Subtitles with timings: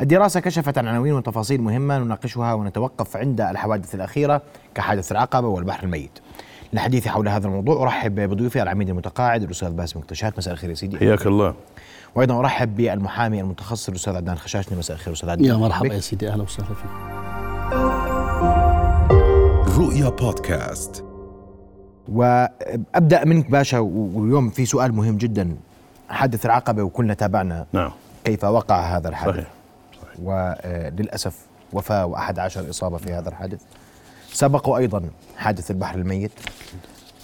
[0.00, 4.42] الدراسة كشفت عن عناوين وتفاصيل مهمة نناقشها ونتوقف عند الحوادث الأخيرة
[4.74, 6.18] كحادث العقبة والبحر الميت.
[6.72, 10.98] للحديث حول هذا الموضوع أرحب بضيوفي العميد المتقاعد الأستاذ باسم اكتشاف مساء الخير يا سيدي.
[10.98, 11.54] حياك الله.
[12.14, 15.50] وأيضا أرحب بالمحامي المتخصص الأستاذ عدنان خشاشني مساء الخير أستاذ عدنان.
[15.50, 16.28] يا مرحبا يا سيدي.
[16.28, 16.90] أهلا وسهلا فيك.
[19.78, 21.04] رؤيا بودكاست.
[22.08, 25.56] وأبدأ منك باشا واليوم في سؤال مهم جدا.
[26.08, 27.66] حادث العقبة وكلنا تابعنا.
[27.72, 27.90] نعم.
[28.24, 29.55] كيف وقع هذا الحادث؟ صحيح.
[30.22, 31.36] وللأسف
[31.72, 33.60] وفاة وأحد عشر إصابة في هذا الحادث.
[34.32, 35.02] سبقوا أيضا
[35.36, 36.30] حادث البحر الميت.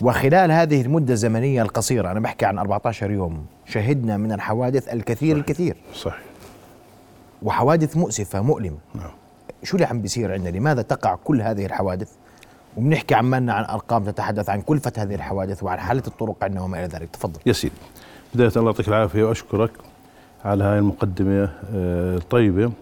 [0.00, 5.48] وخلال هذه المدة الزمنية القصيرة أنا بحكي عن 14 يوم شهدنا من الحوادث الكثير صحيح.
[5.48, 5.76] الكثير.
[5.94, 6.22] صحيح.
[7.42, 8.76] وحوادث مؤسفة مؤلمة.
[8.94, 9.10] نعم.
[9.62, 12.08] شو اللي عم بيصير عندنا؟ لماذا تقع كل هذه الحوادث؟
[12.76, 16.86] وبنحكي عمالنا عن أرقام تتحدث عن كلفة هذه الحوادث وعن حالة الطرق عندنا وما إلى
[16.86, 17.10] ذلك.
[17.10, 17.40] تفضل.
[17.46, 17.74] يا سيدي
[18.34, 19.70] بداية الله يعطيك العافية وأشكرك
[20.44, 22.72] على هاي المقدمة آه، الطيبة.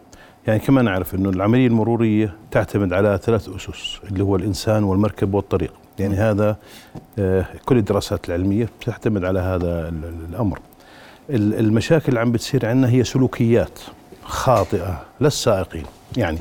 [0.47, 5.73] يعني كما نعرف أنه العملية المرورية تعتمد على ثلاث أسس اللي هو الإنسان والمركب والطريق.
[5.99, 6.57] يعني هذا
[7.19, 10.59] آه، كل الدراسات العلمية تعتمد على هذا ال- ال- الأمر.
[11.31, 13.79] ال- المشاكل اللي عم بتصير عندنا هي سلوكيات
[14.25, 15.85] خاطئة للسائقين.
[16.17, 16.39] يعني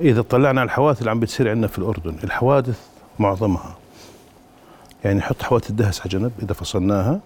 [0.00, 2.80] إذا طلعنا على الحوادث اللي عم بتصير عندنا في الأردن الحوادث
[3.18, 3.76] معظمها.
[5.04, 7.20] يعني حط حوادث الدهس على جنب إذا فصلناها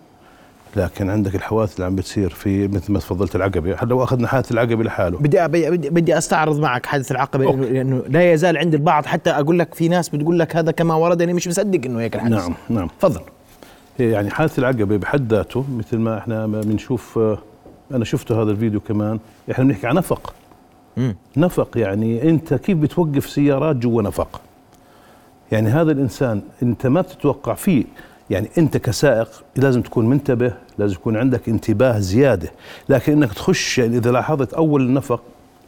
[0.77, 3.75] لكن عندك الحوادث اللي عم بتصير في مثل ما تفضلت العقبة.
[3.79, 5.19] هلا لو أخذنا حادث العقبة لحاله.
[5.19, 7.59] بدي بدي بدي أستعرض معك حادث العقبة أوكي.
[7.61, 9.07] لأنه لا يزال عند البعض.
[9.07, 12.17] حتى أقول لك في ناس بتقول لك هذا كما ورد أنا مش مصدق إنه هيك
[12.17, 12.89] الحدث نعم نعم.
[12.99, 13.21] تفضل.
[13.99, 17.39] يعني حادث العقبة بحد ذاته مثل ما إحنا بنشوف آه،
[17.93, 19.19] أنا شفته هذا الفيديو كمان.
[19.51, 20.35] إحنا بنحكي عن نفق.
[20.97, 21.17] مم.
[21.37, 24.41] نفق يعني أنت كيف بتوقف سيارات جوا نفق؟
[25.53, 27.85] يعني هذا الإنسان أنت ما بتتوقع فيه
[28.33, 32.53] يعني أنت كسائق لازم تكون منتبه لازم يكون عندك انتباه زيادة.
[32.89, 35.23] لكن إنك تخش يعني إذا لاحظت أول النفق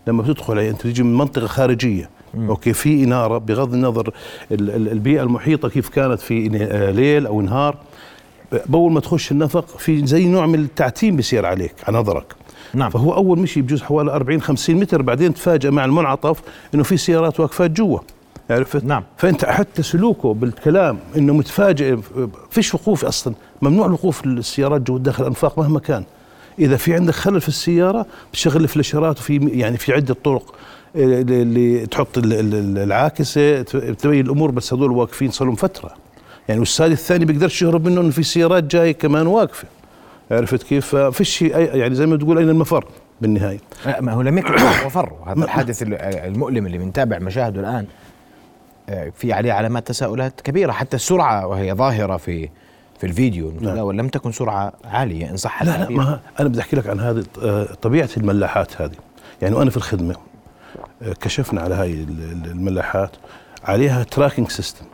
[0.07, 2.11] لما بتدخل يعني أنت تيجي من منطقة خارجية.
[2.49, 4.13] أوكي في إنارة بغض النظر
[4.53, 7.77] ال- ال- البيئة المحيطة كيف كانت في آه، ليل أو نهار
[8.67, 12.35] بأول ما تخش النفق في زي نوع من التعتيم بيصير عليك على نظرك.
[12.75, 12.91] نعم.
[12.91, 16.41] فهو أول مشي بجوز حوالي 40 50 متر بعدين تفاجئ مع المنعطف
[16.75, 17.99] إنه في سيارات واقفات جوا.
[18.51, 19.03] عرفت؟ نعم.
[19.17, 21.97] فأنت حتى سلوكه بالكلام إنه متفاجئ
[22.51, 26.05] فيش وقوف أصلا ممنوع الوقوف السيارات جوا داخل الأنفاق مهما كان.
[26.59, 30.55] إذا في عندك خلل في السيارة بتشغل الفلاشرات وفي يعني في عدة طرق
[30.97, 35.91] اللي اللي تحط ال- ال- العاكسة تبين الأمور بس هذول واقفين صار لهم فترة.
[36.49, 39.69] يعني والسادس الثاني بيقدرش يهرب منه انه في سيارات جاي كمان واقفة.
[40.31, 42.85] عرفت كيف؟ فيش شيء أي- يعني زي ما تقول أين المفر
[43.21, 43.59] بالنهاية.
[43.87, 44.55] لا، ما هو لم يكن
[44.87, 47.85] وفر هذا الحادث ال- المؤلم اللي بنتابع مشاهده الآن آه،
[49.15, 52.49] في عليه علامات تساؤلات كبيرة حتى السرعة وهي ظاهرة في
[52.99, 53.53] في الفيديو.
[53.61, 53.77] نعم.
[53.77, 55.91] لا لم تكن سرعة عالية إن صح لا لا.
[55.91, 57.25] ما أنا بدي أحكي لك عن هذه
[57.83, 58.93] طبيعة الملاحات هذه.
[59.43, 60.15] يعني وأنا في الخدمة
[61.03, 63.11] آه، كشفنا على هاي ال- ال- الملاحات
[63.65, 64.85] عليها tracking system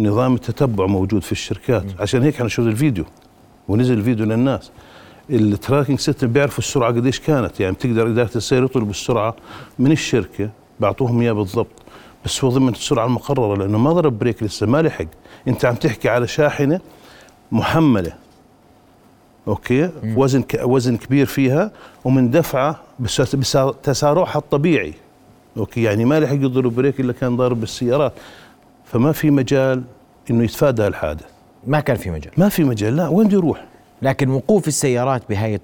[0.00, 1.84] نظام التتبع موجود في الشركات.
[2.00, 3.04] عشان هيك إحنا شفنا الفيديو
[3.68, 4.70] ونزل الفيديو للناس.
[5.30, 7.60] ال tracking system بيعرفوا السرعة قديش كانت.
[7.60, 9.36] يعني بتقدر اداره السير يطلب السرعة
[9.78, 10.50] من الشركة
[10.80, 11.82] بعطوهم إياه بالضبط.
[12.24, 15.04] بس هو ضمن السرعة المقررة لأنه ما ضرب brake لسه ما لحق.
[15.48, 16.80] أنت عم تحكي على شاحنة
[17.52, 18.12] محملة.
[19.48, 20.60] أوكي؟ وزن ك...
[20.64, 21.70] وزن كبير فيها
[22.04, 24.94] ومن دفعة بس بس تسارعها الطبيعي.
[25.56, 28.12] أوكي؟ يعني ما لحق يضرب brake إلا كان ضارب بالسيارات.
[28.84, 29.82] فما في مجال
[30.30, 31.24] إنه يتفادى الحادث
[31.66, 32.32] ما كان في مجال.
[32.36, 33.08] ما في مجال لا.
[33.08, 33.64] وين بده يروح؟
[34.02, 35.54] لكن وقوف السيارات بهذه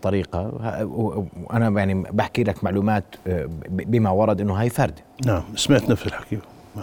[0.62, 5.90] ه- و- وأنا يعني بحكي لك معلومات آه، بما ورد إنه هاي فرده نعم سمعت
[5.90, 6.38] نفس الحكي.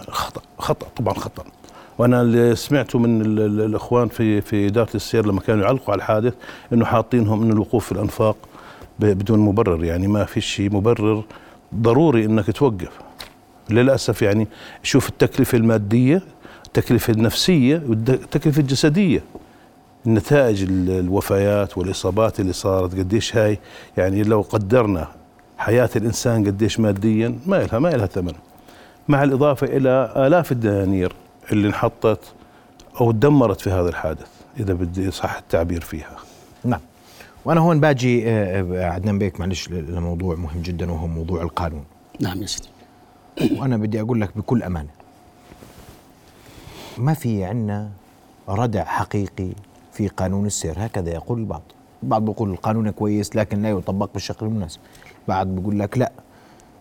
[0.08, 1.44] خطأ خطأ طبعا خطأ.
[1.98, 5.98] وأنا اللي سمعته من ال- ال- الإخوان في في إدارة السير لما كانوا يعلقوا على
[5.98, 6.34] الحادث
[6.72, 8.36] إنه حاطينهم إنه الوقوف في الأنفاق
[8.98, 9.84] بدون مبرر.
[9.84, 11.24] يعني ما في شيء مبرر
[11.74, 12.90] ضروري إنك توقف.
[13.70, 14.48] للأسف يعني
[14.82, 16.22] شوف التكلفة المادية
[16.66, 19.22] التكلفة النفسية والتكلفة الجسدية.
[20.06, 23.58] النتائج ال- الوفيات والإصابات اللي صارت قديش هاي
[23.96, 25.08] يعني لو قدرنا
[25.58, 28.32] حياة الإنسان قديش ماديا ما لها ما لها ثمن.
[29.08, 31.12] مع الإضافة إلى آلاف الدنانير
[31.52, 32.20] اللي انحطت
[33.00, 34.28] أو تدمرت في هذا الحادث
[34.60, 36.16] إذا بدي صح التعبير فيها.
[36.64, 36.80] نعم.
[37.44, 41.84] وأنا هون باجي آه، آه، عدنان بيك معلش لموضوع مهم جدا وهو موضوع القانون.
[42.20, 42.68] نعم يا سيدي.
[43.60, 44.90] وأنا بدي أقول لك بكل أمانة
[46.98, 47.90] ما في عندنا
[48.48, 49.50] ردع حقيقي
[49.92, 50.74] في قانون السير.
[50.76, 51.62] هكذا يقول البعض.
[52.02, 54.80] البعض بيقول القانون كويس لكن لا يطبق بالشكل المناسب.
[55.28, 56.12] بعض بيقول لك لا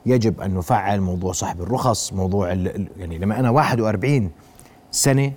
[0.07, 2.49] يجب أن نفعل موضوع سحب الرخص موضوع
[2.97, 4.31] يعني لما أنا 41
[4.91, 5.31] سنة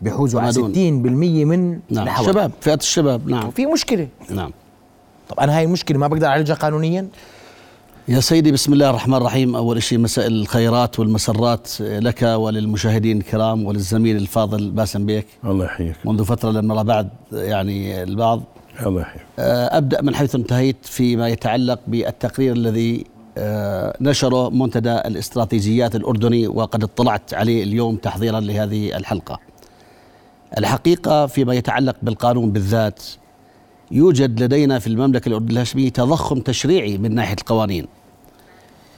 [0.00, 1.48] بيحوزوا على 60% وما دون.
[1.48, 2.04] من نعم.
[2.04, 2.30] الحوادث.
[2.30, 3.48] شباب فئة الشباب نعم.
[3.48, 4.08] وفي مشكلة.
[4.30, 4.50] نعم.
[5.28, 7.08] طب أنا هاي المشكلة ما بقدر أعالجها قانونيا؟
[8.08, 9.56] يا سيدي بسم الله الرحمن الرحيم.
[9.56, 15.26] أول شيء مساء الخيرات والمسرات لك وللمشاهدين الكرام وللزميل الفاضل باسم بيك.
[15.44, 15.96] الله يحييك.
[16.04, 18.42] منذ فترة لم نرى بعد يعني البعض.
[18.86, 19.22] الله يحييك.
[19.38, 23.04] آه، أبدأ من حيث انتهيت فيما يتعلق بالتقرير الذي
[24.00, 29.40] نشره منتدى الاستراتيجيات الأردني وقد اطلعت عليه اليوم تحضيرا لهذه الحلقة.
[30.58, 33.02] الحقيقة فيما يتعلق بالقانون بالذات
[33.90, 37.86] يوجد لدينا في المملكة الأردنية الهاشمية تضخم تشريعي من ناحية القوانين.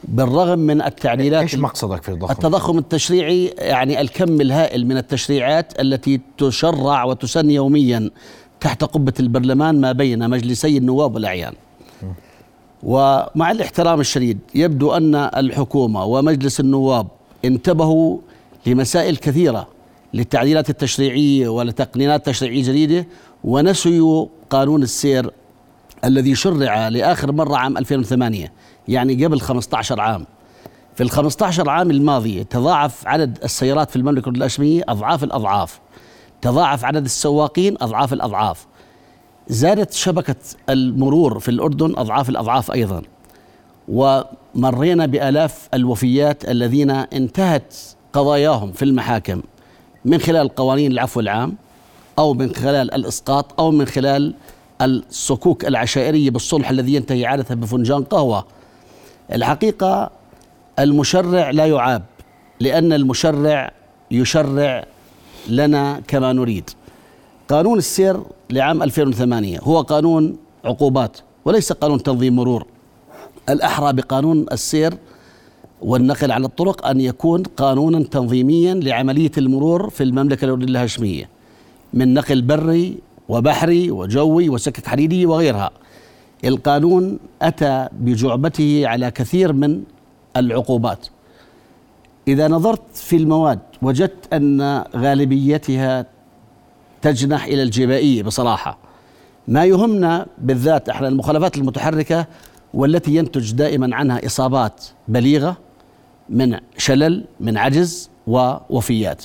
[0.04, 6.20] بالرغم من التعديلات إيش مقصدك في الضخم؟ التضخم التشريعي يعني الكم الهائل من التشريعات التي
[6.38, 8.10] تشرع وتسن يوميا
[8.60, 11.52] تحت قبة البرلمان ما بين مجلسي النواب والأعيان.
[12.86, 17.06] ومع الاحترام الشديد يبدو أن الحكومة ومجلس النواب
[17.44, 18.18] انتبهوا
[18.66, 19.68] لمسائل كثيرة
[20.14, 23.06] للتعديلات التشريعية ولتقنينات تشريعية جديدة
[23.44, 25.30] ونسيوا قانون السير
[26.04, 28.52] الذي شرع لآخر مرة عام 2008
[28.88, 30.26] يعني قبل 15 عام.
[30.94, 35.80] في ال 15 عام الماضية تضاعف عدد السيارات في المملكة الهاشمية أضعاف الأضعاف.
[36.42, 38.66] تضاعف عدد السواقين أضعاف الأضعاف.
[39.48, 40.36] زادت شبكة
[40.70, 43.02] المرور في الأردن أضعاف الأضعاف أيضا.
[43.88, 47.74] ومرينا بآلاف الوفيات الذين انتهت
[48.12, 49.42] قضاياهم في المحاكم
[50.04, 51.54] من خلال قوانين العفو العام
[52.18, 54.34] أو من خلال الإسقاط أو من خلال
[54.82, 58.46] الصكوك العشائرية بالصلح الذي ينتهي عادة بفنجان قهوة.
[59.32, 60.10] الحقيقة
[60.78, 62.02] المشرع لا يعاب
[62.60, 63.72] لأن المشرع
[64.10, 64.84] يشرع
[65.48, 66.70] لنا كما نريد.
[67.48, 68.20] قانون السير
[68.50, 72.66] لعام 2008 هو قانون عقوبات وليس قانون تنظيم مرور.
[73.48, 74.94] الأحرى بقانون السير
[75.82, 81.28] والنقل على الطرق أن يكون قانونا تنظيميا لعملية المرور في المملكة الأردنية الهاشمية
[81.94, 82.98] من نقل بري
[83.28, 85.70] وبحري وجوي وسكك حديدي وغيرها.
[86.44, 89.82] القانون أتى بجعبته على كثير من
[90.36, 91.06] العقوبات.
[92.28, 96.06] إذا نظرت في المواد وجدت أن غالبيتها
[97.02, 98.78] تجنح إلى الجبائية بصراحة.
[99.48, 102.26] ما يهمنا بالذات إحنا المخالفات المتحركة
[102.74, 105.56] والتي ينتج دائما عنها إصابات بليغة
[106.28, 109.24] من شلل من عجز ووفيات.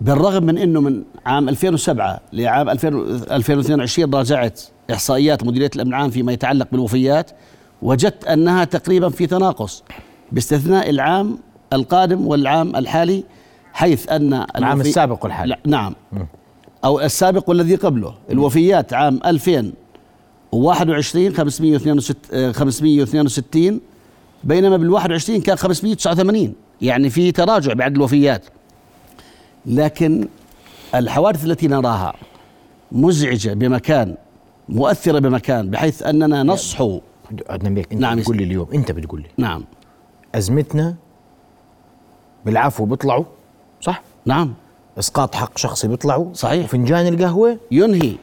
[0.00, 4.60] بالرغم من إنه من عام 2007 لعام 2022 راجعت
[4.92, 7.30] إحصائيات مديرية الأمن العام فيما يتعلق بالوفيات
[7.82, 9.84] وجدت أنها تقريبا في تناقص
[10.32, 11.38] باستثناء العام
[11.72, 13.24] القادم والعام الحالي
[13.72, 15.50] حيث أن العام السابق والحالي.
[15.50, 15.94] لا نعم.
[16.84, 18.14] أو السابق والذي قبله.
[18.30, 23.80] الوفيات عام 2021 562 562
[24.44, 28.44] بينما بال 21 كان 589 يعني في تراجع بعد الوفيات.
[29.66, 30.28] لكن
[30.94, 32.14] الحوادث التي نراها
[32.92, 34.14] مزعجة بمكان
[34.68, 37.00] مؤثرة بمكان بحيث أننا نصحو
[37.50, 38.44] عدنان بيك أنت نعم نعم بتقول لي.
[38.44, 39.28] اليوم أنت بتقول لي.
[39.38, 39.64] نعم.
[40.34, 40.94] أزمتنا
[42.44, 43.24] بالعفو بيطلعوا؟
[43.82, 44.54] صح؟ نعم.
[44.98, 46.64] إسقاط حق شخصي بيطلعوا صحيح.
[46.64, 48.14] وفنجان القهوة؟ ينهي.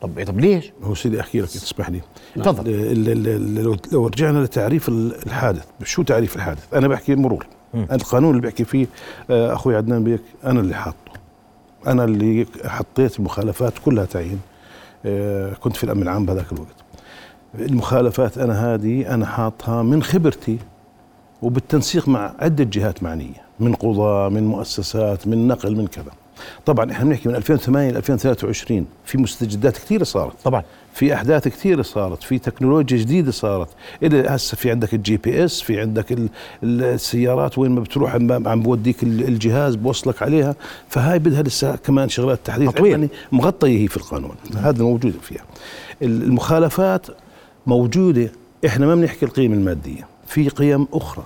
[0.00, 2.00] طب طب ليش؟ هو سيدي احكي لك تسمح لي.
[2.36, 2.70] تفضل.
[2.70, 7.46] ال- ال- ال- لو- لو رجعنا لتعريف ال- الحادث شو تعريف الحادث؟ أنا بحكي مرور.
[7.74, 8.86] القانون اللي بحكي فيه
[9.30, 10.96] آه، أخوي عدنان بيك أنا اللي حاطه.
[11.86, 14.40] أنا اللي حطيت المخالفات كلها تعيين.
[15.06, 16.74] آه، كنت في الأمن العام بهذاك الوقت.
[17.54, 20.58] المخالفات أنا هذه أنا حاطها من خبرتي
[21.42, 26.10] وبالتنسيق مع عدة جهات معنية من قضاة من مؤسسات من نقل من كذا.
[26.66, 30.32] طبعا إحنا بنحكي من 2008 ل 2023 في مستجدات كثيرة صارت.
[30.44, 30.62] طبعا.
[30.94, 33.68] في أحداث كثيرة صارت في تكنولوجيا جديدة صارت.
[34.02, 36.28] إلى هسه في عندك ال GPS في عندك ال-
[36.62, 40.54] ال- السيارات وين ما بتروح عم بوديك ال- الجهاز بوصلك عليها.
[40.88, 42.90] فهاي بدها لسه كمان شغلات تحديث تطوير.
[42.92, 44.34] يعني مغطية هي في القانون.
[44.56, 45.42] هذا موجود فيها.
[46.02, 47.06] ال- المخالفات
[47.66, 48.28] موجودة
[48.66, 50.11] إحنا ما بنحكي القيمه المادية.
[50.32, 51.24] في قيم أخرى.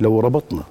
[0.00, 0.62] لو ربطنا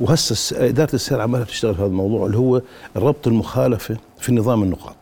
[0.00, 2.62] وهسه إدارة السير عمالها تشتغل في هذا الموضوع اللي هو
[2.96, 4.96] ربط المخالفة في نظام النقاط.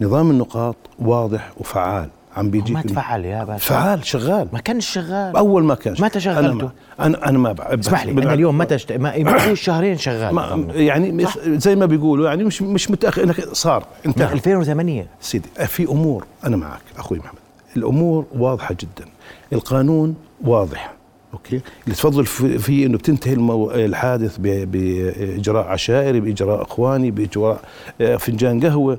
[0.00, 3.58] نظام النقاط واضح وفعال عم بيجيك ما تفعل يا باشا.
[3.64, 4.48] فعال شغال.
[4.52, 5.36] ما كانش شغال.
[5.36, 6.20] أول ما كان متى.
[6.20, 6.70] شغلته؟ أنا ما
[7.00, 8.92] أنا, أنا ما اسمح لي أنا اليوم متى اشت...
[8.92, 13.40] ما ما شهرين شغال ما يعني مش- زي ما بيقولوا يعني مش مش متأخر إنك
[13.52, 14.32] صار انتهى.
[14.32, 17.38] 2008 سيدي في أمور أنا معك أخوي محمد.
[17.76, 19.10] الأمور واضحة جدا.
[19.52, 20.95] القانون واضح.
[21.36, 21.60] أوكي.
[21.84, 23.70] اللي تفضل في- فيه إنه بتنتهي المو...
[23.70, 24.42] الحادث ب...
[24.72, 27.60] بإجراء عشائري بإجراء إخواني بإجراء
[28.00, 28.98] آه، فنجان قهوة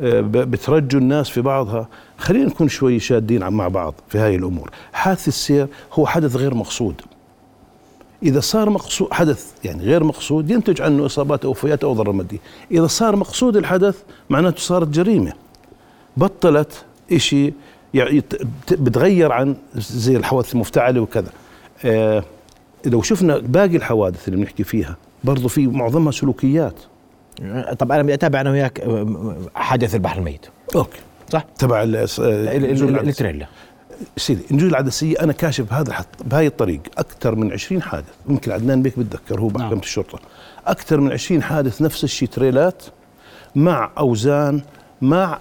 [0.00, 1.88] آه، بترجوا الناس في بعضها.
[2.18, 4.70] خلينا نكون شوي شادين مع بعض في هاي الأمور.
[4.92, 7.00] حادث السير هو حدث غير مقصود.
[8.22, 12.40] إذا صار مقصود حدث يعني غير مقصود ينتج عنه إصابات أو وفيات أو ضرر مادي.
[12.70, 15.32] إذا صار مقصود الحدث معناته صارت جريمة.
[16.16, 17.52] بطلت إشي
[17.94, 18.22] يعني
[18.70, 21.30] بتغير عن زي الحوادث المفتعلة وكذا.
[22.86, 26.74] لو شفنا باقي الحوادث اللي بنحكي فيها برضو في معظمها سلوكيات
[27.78, 30.98] طب أنا بدي أتابع أنا وياك آه، حادث البحر الميت أوكي
[31.32, 31.82] صح؟ تبع.
[31.82, 33.46] التريلا
[34.16, 38.82] سيدي النزول العدسيه أنا كاشف بهذا الحط بهاي الطريق أكثر من 20 حادث ممكن عدنان
[38.82, 39.78] بيك بتذكر هو محكمه نعم.
[39.78, 40.18] الشرطة
[40.66, 42.82] أكثر من 20 حادث نفس الشيء تريلات
[43.56, 44.62] مع أوزان
[45.02, 45.38] مع آه،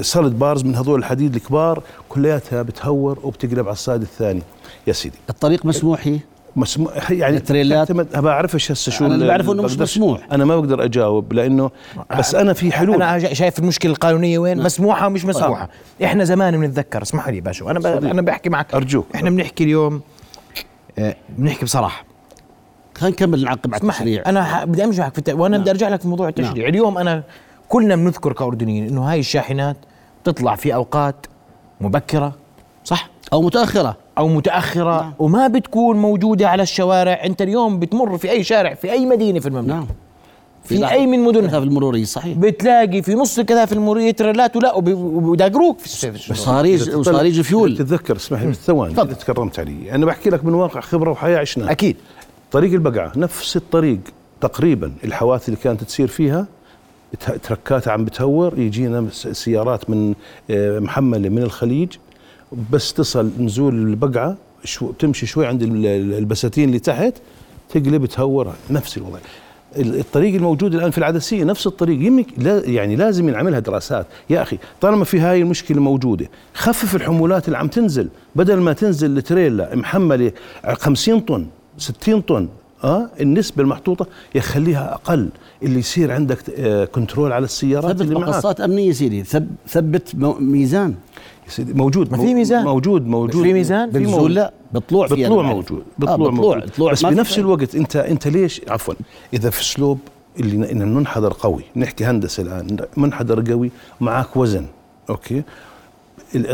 [0.00, 4.42] سوليد بارز من هذول الحديد الكبار كلياتها بتهور وبتقلب على الصعيد الثاني.
[4.86, 5.16] يا سيدي.
[5.30, 6.20] الطريق مسموحي
[6.56, 10.20] مسموح يعني التريلات؟ تعتمد- بعرفش هسه شو ال- بعرفه إنه مش مسموح.
[10.32, 11.70] أنا ما بقدر أجاوب لأنه
[12.18, 13.02] بس أنا في حلول.
[13.02, 15.68] أنا شايف المشكلة القانونية وين؟ مسموحة ومش مسموحة.
[16.04, 17.86] إحنا زمان بنتذكر اسمح لي باشا أنا ب...
[17.86, 18.74] أنا بحكي معك.
[18.74, 19.06] أرجوك.
[19.14, 20.00] إحنا بنحكي اليوم
[20.98, 22.04] آه، بنحكي بصراحة.
[22.94, 25.28] خلينا نكمل نعقب على التشريع أنا بدي امشي معك في الت...
[25.30, 26.52] وأنا بدي أرجع لك في موضوع التشريع.
[26.52, 26.66] نعم.
[26.74, 27.22] اليوم أنا
[27.68, 29.76] كلنا بنذكر كاردنيين إنه هاي الشاحنات
[30.24, 31.26] تطلع في أوقات
[31.80, 32.34] مبكرة
[32.84, 33.96] صح؟ أو متأخرة.
[34.18, 35.12] أو متأخرة نعم.
[35.18, 37.24] وما بتكون موجودة على الشوارع.
[37.24, 39.86] أنت اليوم بتمر في أي شارع في أي مدينة في المملكة؟ نعم.
[40.64, 42.38] في أي من مدنها؟ في المرورية صحيح.
[42.38, 46.12] بتلاقي في نص كذا في المرورية تريلات ولا وب- وبيداقروك في.
[46.32, 47.76] وصاريج وصاريج فيول.
[47.76, 49.08] تتذكر اسمح لي ثواني تفضل.
[49.08, 49.94] إذا تكرمت علي.
[49.94, 51.70] أنا بحكي لك من واقع خبرة وحياة عشناها.
[51.70, 51.96] أكيد.
[52.52, 53.98] طريق البقعة نفس الطريق
[54.40, 56.46] تقريبا الحوادث اللي كانت تصير فيها
[57.42, 60.14] تركات عم بتهور يجينا سيارات من
[60.50, 61.88] آه، محملة من الخليج
[62.72, 67.14] بس تصل نزول البقعة شو تمشي شوي عند ال- ال- البساتين اللي تحت
[67.68, 68.52] تقلب تهور.
[68.70, 69.18] نفس الوضع.
[69.76, 72.00] ال- الطريق الموجود الآن في العدسية نفس الطريق.
[72.06, 74.06] يمك لا يعني لازم ينعملها دراسات.
[74.30, 78.08] يا أخي طالما في هاي المشكلة موجودة خفف الحمولات اللي عم تنزل.
[78.36, 80.32] بدل ما تنزل التريلا محملة
[80.72, 81.46] 50 طن
[81.78, 82.48] 60 طن
[82.86, 85.28] آه النسبة المحطوطة يخليها أقل.
[85.62, 89.24] اللي يصير عندك آه كنترول على السيارات ثبت اللي معك مقصات أمنية سيدي.
[89.24, 90.94] ثب ثبت ميزان.
[91.48, 92.64] سيدي موجود ما في ميزان.
[92.64, 93.42] موجود موجود.
[93.42, 95.42] في ميزان؟ في بالنزول لا بطلوع فيها بطلوع.
[95.42, 96.16] موجود آه، بطلوع.
[96.16, 96.70] بطلوع موجود.
[96.70, 97.38] طلوع بس في بنفس.
[97.38, 98.94] الوقت أنت أنت ليش عفوا
[99.32, 99.98] إذا في أسلوب
[100.40, 101.62] اللي المنحدر قوي.
[101.76, 102.76] نحكي هندسة الآن.
[102.96, 104.66] منحدر قوي معك وزن.
[105.10, 105.42] أوكي؟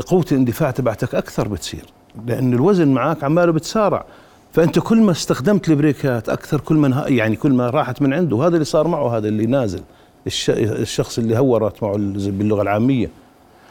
[0.06, 1.84] قوة الاندفاع تبعتك أكثر بتصير.
[2.26, 4.04] لأن الوزن معك عماله بتسارع.
[4.52, 8.37] فأنت كل ما استخدمت ال brakes أكثر كل ما يعني كل ما راحت من عنده.
[8.37, 9.82] وهذا اللي صار معه هذا اللي نازل.
[10.26, 13.11] الش- الشخص اللي هورت معه باللغة العامية.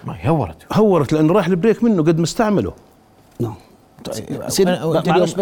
[0.08, 2.74] ما هورت؟ هورت لأنه راح ال brake منه قد ما استعمله
[3.40, 3.54] نعم.
[4.06, 4.42] طيب،
[4.98, 5.34] أنت معلش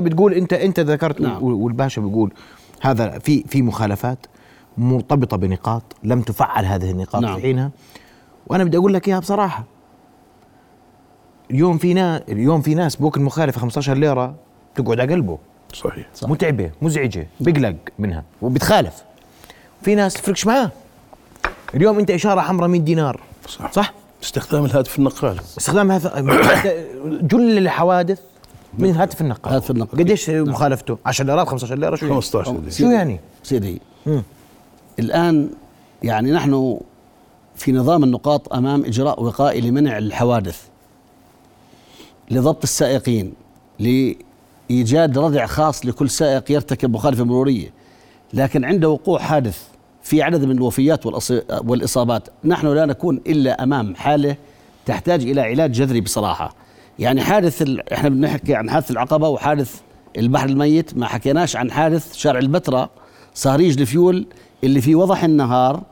[0.00, 1.42] بتقول انت أنت ذكرت نعم.
[1.42, 2.32] وال- والباشا بيقول
[2.80, 4.26] هذا في في مخالفات
[4.78, 7.36] مرتبطة بنقاط لم تفعل هذه النقاط نعم.
[7.36, 7.70] في حينها.
[8.46, 9.64] وأنا بدي أقول لك إياها بصراحة.
[11.50, 14.34] اليوم في ناس اليوم في ناس بوك المخالفه 15 ليرة
[14.78, 15.38] تقعد على قلبه.
[15.74, 16.06] صحيح.
[16.14, 16.28] صح.
[16.28, 18.24] متعبة مزعجة بيقلق منها.
[18.42, 19.02] وبتخالف.
[19.82, 20.70] في ناس تفرقش معاه.
[21.74, 23.20] اليوم أنت إشارة حمراء 100 دينار.
[23.48, 23.72] صح.
[23.72, 23.92] صح؟
[24.22, 25.38] استخدام الهاتف النقال.
[25.58, 26.22] استخدام هذا
[27.32, 28.20] جل الحوادث
[28.78, 29.54] من هاتف النقال.
[29.54, 30.00] هاتف النقال.
[30.00, 32.70] قديش مخالفته؟ 10 ليرات 15 ليره شو يعني؟ 15 دقيقة.
[32.70, 33.80] شو يعني؟ سيدي.
[34.98, 35.50] الآن
[36.02, 36.80] يعني نحن
[37.56, 40.62] في نظام النقاط أمام إجراء وقائي لمنع الحوادث.
[42.30, 43.32] لضبط السائقين
[44.70, 47.72] لايجاد ردع خاص لكل سائق يرتكب مخالفة مرورية.
[48.32, 49.62] لكن عند وقوع حادث
[50.02, 51.06] في عدد من الوفيات
[51.50, 52.28] والإصابات.
[52.44, 54.36] نحن لا نكون إلا أمام حالة
[54.86, 56.54] تحتاج إلى علاج جذري بصراحة.
[56.98, 57.92] يعني حادث ال...
[57.92, 59.80] إحنا بنحكي عن حادث العقبة وحادث
[60.18, 60.96] البحر الميت.
[60.96, 62.90] ما حكيناش عن حادث شارع البتراء
[63.34, 64.26] صهريج الفيول
[64.64, 65.82] اللي في وضح النهار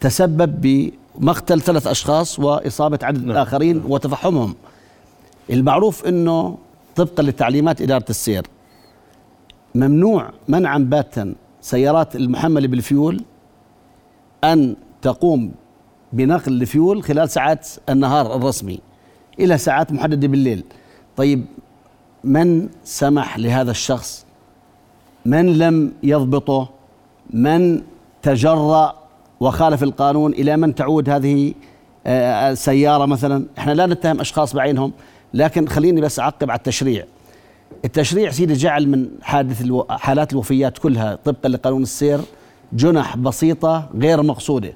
[0.00, 3.36] تسبب بمقتل ثلاث أشخاص وإصابة عدد نعم.
[3.36, 4.54] آخرين وتفحمهم
[5.50, 6.58] المعروف إنه
[6.96, 8.46] طبقا لتعليمات إدارة السير.
[9.74, 13.24] ممنوع منعا باتا سيارات المحمله بالفيول
[14.44, 15.52] أن تقوم
[16.12, 18.80] بنقل الفيول خلال ساعات النهار الرسمي
[19.40, 20.64] إلى ساعات محددة بالليل.
[21.16, 21.44] طيب
[22.24, 24.26] من سمح لهذا الشخص؟
[25.26, 26.68] من لم يضبطه؟
[27.30, 27.82] من
[28.22, 28.94] تجرأ
[29.40, 31.54] وخالف القانون إلى من تعود هذه
[32.06, 34.92] آه، السياره مثلا؟ إحنا لا نتهم أشخاص بعينهم.
[35.34, 37.04] لكن خليني بس أعقب على التشريع.
[37.84, 39.86] التشريع سيدي جعل من حادث ألو...
[39.90, 42.20] حالات الوفيات كلها طبقا لقانون السير
[42.72, 44.72] جنح بسيطة غير مقصودة.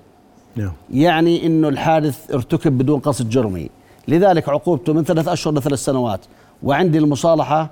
[0.56, 0.72] نعم.
[0.90, 3.70] يعني إنه الحادث ارتكب بدون قصد جرمي.
[4.08, 6.20] لذلك عقوبته من ثلاث أشهر لثلاث سنوات.
[6.62, 7.70] وعندي المصالحة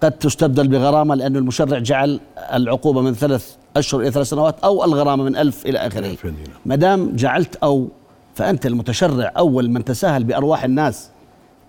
[0.00, 2.20] قد تستبدل بغرامة لأنه المشرع جعل
[2.52, 6.06] العقوبة من ثلاث أشهر إلى ثلاث سنوات أو الغرامة من ألف إلى آخره.
[6.06, 6.60] ألف دينار.
[6.66, 7.88] ما دام جعلت أو
[8.34, 11.10] فأنت المتشرع أول من تساهل بأرواح الناس.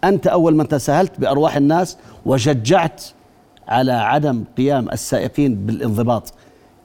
[0.06, 3.04] أنت أول من تساهلت بأرواح الناس وشجعت
[3.68, 6.34] على عدم قيام السائقين بالانضباط.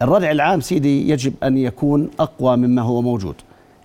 [0.02, 3.34] الردع العام سيدي يجب أن يكون أقوى مما هو موجود.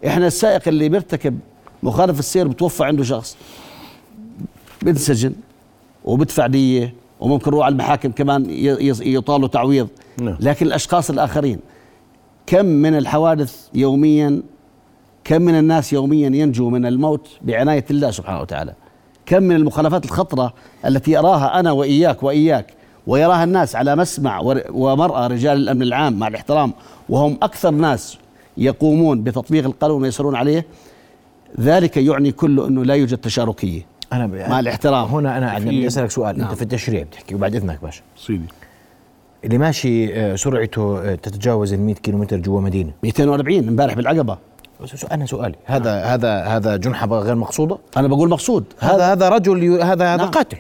[0.08, 1.40] إحنا السائق اللي بيرتكب
[1.84, 3.38] مخالف السير بتوفى عنده شخص
[4.82, 5.34] بنسجن
[6.06, 8.46] وبدفع دية وممكن يروح على المحاكم كمان
[9.02, 9.88] يطالوا تعويض.
[10.18, 10.38] نعم.
[10.40, 11.60] لكن الأشخاص الآخرين
[12.48, 14.42] كم من الحوادث يوميا
[15.24, 18.74] كم من الناس يوميا ينجو من الموت بعناية الله سبحانه وتعالى؟
[19.26, 20.54] كم من المخالفات الخطرة
[20.86, 22.74] التي أراها أنا وإياك وإياك
[23.08, 26.74] ويراها الناس على مسمع ور- ومرأى رجال الأمن العام مع الاحترام
[27.10, 28.18] وهم أكثر ناس
[28.58, 30.66] يقومون بتطبيق القانون ويسيرون عليه
[31.60, 33.82] ذلك يعني كله أنه لا يوجد تشاركية
[34.14, 34.36] أنا ب...
[34.36, 35.06] مع الاحترام.
[35.08, 36.48] هنا أنا عندي بدي أسألك سؤال نعم.
[36.48, 38.02] أنت في التشريع بتحكي وبعد إذنك باشا.
[38.18, 38.46] سيدي.
[39.44, 42.92] اللي ماشي آه، سرعته آه، تتجاوز ال 100 كيلومتر جوا مدينة.
[43.04, 44.38] 240 امبارح بالعقبة.
[45.12, 45.56] أنا سؤالي.
[45.66, 48.64] هذا هذا هذا جنحة غير مقصودة؟ أنا بقول مقصود.
[48.80, 49.84] هذا هذا رجل ي...
[49.84, 50.32] هذا هذا نعم.
[50.32, 50.58] قاتل.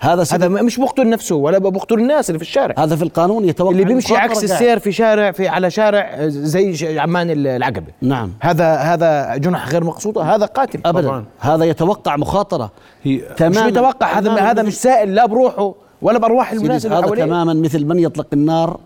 [0.00, 2.74] هذا سبب هذا م- مش بقتل نفسه ولا بقتل الناس اللي في الشارع.
[2.78, 4.44] هذا في القانون يتوقع اللي بيمشي عكس.
[4.44, 7.92] السير في شارع في على شارع زي عمان ال- العقبة.
[8.02, 8.32] نعم.
[8.40, 10.80] هذا هذا جنح غير مقصودة هذا قاتل.
[10.86, 11.08] ابدا.
[11.08, 11.24] طبعاً.
[11.40, 12.70] هذا يتوقع مخاطرة.
[13.02, 13.68] هي مش تماما.
[13.68, 17.98] يتوقع هذا هذا مش سائل لا بروحه ولا بأرواح الناس اللي هذا تماما مثل من
[17.98, 18.80] يطلق النار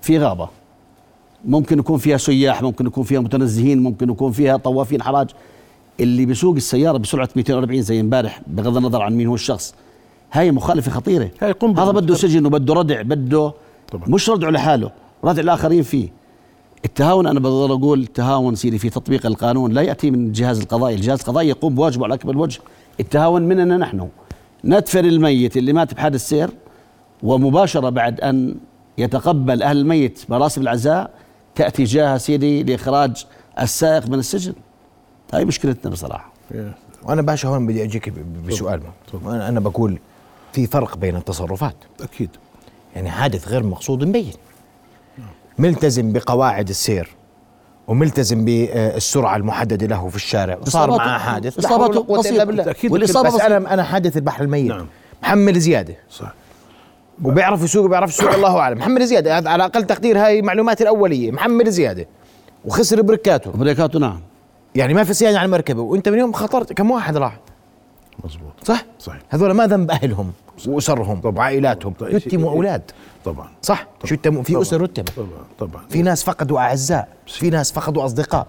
[0.00, 0.48] في غابة.
[1.46, 5.28] ممكن يكون فيها سياح ممكن يكون فيها متنزهين ممكن يكون فيها طوافين حراج
[6.00, 9.74] اللي بيسوق السيارة بسرعة 240 زي امبارح بغض النظر عن مين هو الشخص
[10.32, 11.84] هاي مخالفة خطيرة هاي قنبلة.
[11.84, 13.52] هذا بده سجن وبده ردع بده
[13.92, 14.08] طبعاً.
[14.08, 14.90] مش ردعه لحاله
[15.24, 16.08] ردع الاخرين فيه
[16.84, 21.20] التهاون أنا بقدر أقول التهاون سيدي في تطبيق القانون لا يأتي من الجهاز القضائي، الجهاز
[21.20, 22.60] القضائي يقوم بواجبه على اكمل وجه.
[23.00, 24.08] التهاون مننا نحن
[24.64, 26.50] ندفن الميت اللي مات بحادث سير
[27.22, 28.54] ومباشرة بعد أن
[28.98, 31.10] يتقبل أهل الميت مراسم العزاء
[31.56, 33.26] تأتي جاهة سيدي لإخراج
[33.60, 34.54] السائق من السجن.
[35.34, 36.32] هاي مشكلتنا بصراحة.
[37.02, 38.80] وأنا باشا هون بدي ب- بسؤال
[39.26, 39.98] أنا أنا بقول
[40.52, 42.30] في فرق بين التصرفات أكيد
[42.96, 44.32] يعني حادث غير مقصود مبين
[45.58, 47.08] ملتزم بقواعد السير
[47.88, 51.56] وملتزم بالسرعه المحددة له في الشارع وصار معه حادث
[52.44, 52.70] بالله.
[52.70, 52.92] أكيد.
[52.92, 53.40] والإصابة بس.
[53.40, 54.86] أنا أنا حادث البحر الميت نعم.
[55.22, 56.34] محمل زيادة صح
[57.24, 58.78] وبيعرف يسوق بيعرف يسوق الله أعلم.
[58.78, 61.30] محمل زيادة هذا على أقل تقدير هاي معلوماتي الأولية.
[61.30, 62.06] محمل زيادة
[62.64, 64.20] وخسر بركاته بريكاته نعم.
[64.74, 67.38] يعني ما في صيانة على المركبه وأنت من يوم خطرت كم واحد راح؟
[68.24, 69.22] مزبوط صح؟ صحيح.
[69.28, 70.32] هذول ما ذنب أهلهم
[70.66, 71.92] وأسرهم وعائلاتهم.
[71.92, 72.10] طبعاً.
[72.10, 72.82] يتموا أولاد؟
[73.24, 73.48] طبعا.
[73.62, 75.70] صح؟ شو يتموا؟ في أسر يتموا طبعا.
[75.70, 75.82] طبعا.
[75.90, 77.08] في ناس فقدوا أعزاء.
[77.26, 78.46] في ناس فقدوا أصدقاء.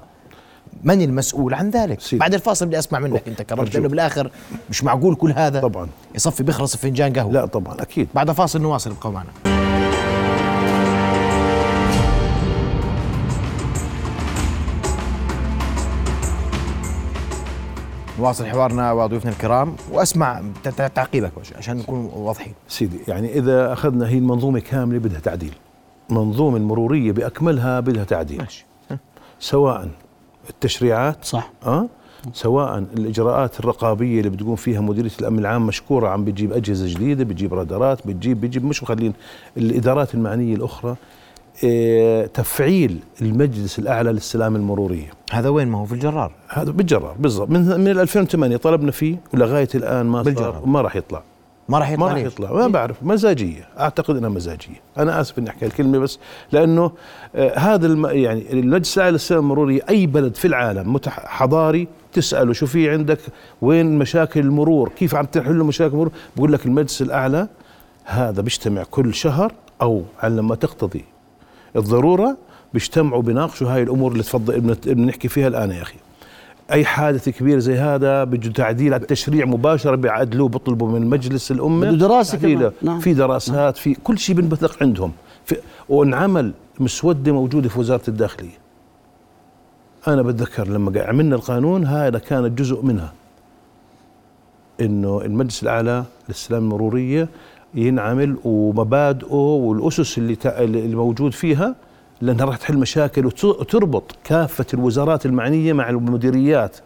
[0.83, 2.19] من المسؤول عن ذلك؟ سيدي.
[2.19, 3.75] بعد الفاصل بدي أسمع منك أنت كرمت أرجوك.
[3.75, 4.31] لأنه بالآخر
[4.69, 5.87] مش معقول كل هذا طبعاً.
[6.15, 7.33] يصفي بيخلص فنجان قهوة.
[7.33, 8.07] لا طبعا أكيد.
[8.15, 9.29] بعد فاصل نواصل ابقوا معنا.
[18.19, 20.41] نواصل حوارنا وضيوفنا الكرام وأسمع
[20.95, 22.53] تعقيبك عشان نكون واضحين.
[22.67, 25.53] سيدي يعني إذا أخذنا هي المنظومة كاملة بدها تعديل
[26.09, 28.37] منظومة المرورية بأكملها بدها تعديل.
[28.37, 28.65] ماشي.
[29.39, 29.89] سواء
[30.49, 31.51] التشريعات صح.
[31.65, 31.87] آه؟
[32.33, 37.53] سواء الإجراءات الرقابية اللي بتقوم فيها مديرية الأمن العام مشكورة عم بتجيب أجهزة جديدة بتجيب
[37.53, 39.13] رادارات بتجيب بتجيب مش مخلين
[39.57, 40.95] الإدارات المعنية الأخرى
[41.63, 45.09] إيه تفعيل المجلس الأعلى للسلامه المرورية.
[45.31, 46.31] هذا وين؟ ما هو في الجرار.
[46.49, 47.49] هذا بالجرار بالضبط.
[47.49, 50.51] من من 2008 طلبنا فيه ولغاية الآن ما بالجرار.
[50.53, 51.23] صار وما راح يطلع.
[51.69, 52.53] ما راح يطلع ما راح؟ يطلع.
[52.53, 53.67] ما بعرف مزاجية.
[53.79, 54.81] أعتقد إنها مزاجية.
[54.97, 56.19] أنا آسف إني أحكي الكلمة بس
[56.51, 56.91] لأنه
[57.35, 62.53] آه هذا الم يعني المجلس الأعلى للسلامه المرورية أي بلد في العالم متح حضاري تسأله
[62.53, 63.19] شو في عندك
[63.61, 67.47] وين مشاكل المرور كيف عم تحلوا مشاكل المرور بقول لك المجلس الأعلى
[68.05, 69.51] هذا بيجتمع كل شهر
[69.81, 71.05] أو على لما تقتضي.
[71.75, 72.37] الضرورة
[72.73, 75.95] بيجتمعوا بيناقشوا هاي الأمور اللي تفضل بنحكي فيها الآن يا أخي.
[76.71, 81.87] أي حادث كبير زي هذا بده تعديل على التشريع مباشرة بيعدلوه بيطلبوا من مجلس الأمة.
[81.91, 82.71] بده دراسة في كمان.
[82.81, 82.99] نعم.
[82.99, 85.11] في دراسات في كل شيء بنبثق عندهم.
[85.89, 88.57] وانعمل مسودة موجودة في وزارة الداخلية.
[90.07, 93.13] أنا بتذكر لما عملنا القانون هذا كانت جزء منها.
[94.81, 97.27] إنه المجلس الأعلى للسلام المرورية
[97.75, 101.75] ينعمل ومبادئه والأسس اللي تع- اللي موجود فيها
[102.21, 106.77] لأنها راح تحل مشاكل وت- وتربط كافة الوزارات المعنية مع المديريات